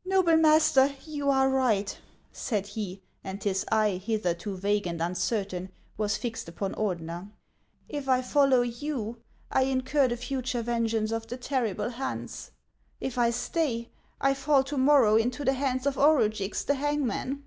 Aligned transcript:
"Noble 0.04 0.36
master, 0.36 0.94
you 1.06 1.30
are 1.30 1.48
right," 1.48 1.96
said 2.30 2.66
he; 2.66 3.00
and 3.24 3.42
his 3.42 3.64
eye, 3.72 3.92
hitherto 3.96 4.54
vague 4.54 4.86
and 4.86 5.00
uncertain, 5.00 5.70
was 5.96 6.18
fixed 6.18 6.46
upon 6.46 6.74
Ordener." 6.74 7.30
If 7.98 8.06
I 8.06 8.20
follow 8.20 8.60
you, 8.60 9.16
I 9.50 9.62
incur 9.62 10.08
the 10.08 10.18
future 10.18 10.60
vengeance 10.60 11.10
of 11.10 11.26
the 11.28 11.38
terrible 11.38 11.88
Hans. 11.88 12.50
If 13.00 13.16
I 13.16 13.30
stay, 13.30 13.88
I 14.20 14.34
fall 14.34 14.62
to 14.64 14.76
morrow 14.76 15.16
into 15.16 15.42
the 15.42 15.54
hands 15.54 15.86
of 15.86 15.96
Orugix 15.96 16.64
the 16.66 16.74
hangman. 16.74 17.44